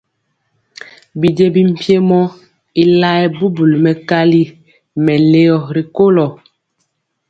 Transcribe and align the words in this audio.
Bijiémbi 1.19 1.61
mpiemɔ 1.71 2.19
y 2.81 2.83
laɛɛ 2.99 3.25
bubuli 3.37 3.77
mɛkali 3.85 4.43
mɛlɔ 5.05 5.53
ri 5.73 5.83
kolo. 5.95 6.25